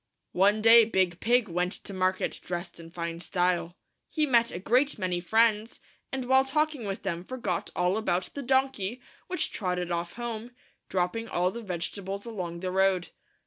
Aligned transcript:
One 0.33 0.63
day 0.63 0.83
Big 0.83 1.19
Pig 1.19 1.47
went 1.47 1.73
to 1.73 1.93
market 1.93 2.39
drest 2.43 2.79
in 2.79 2.89
fine 2.89 3.19
style. 3.19 3.77
He 4.09 4.25
met 4.25 4.49
a 4.51 4.57
great 4.57 4.97
many 4.97 5.19
friends, 5.19 5.79
and 6.11 6.25
while 6.25 6.43
talking 6.43 6.85
with 6.85 7.03
them 7.03 7.23
forgot 7.23 7.69
all 7.75 7.97
about 7.97 8.33
the 8.33 8.41
donkey, 8.41 8.99
which 9.27 9.51
trotted 9.51 9.91
off 9.91 10.13
home, 10.13 10.53
dropping 10.89 11.29
all 11.29 11.51
the 11.51 11.61
vegetables 11.61 12.25
along 12.25 12.61
the 12.61 12.71
road. 12.71 13.09